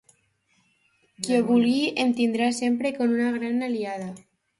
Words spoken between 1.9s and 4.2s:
em tindrà sempre com una gran aliada.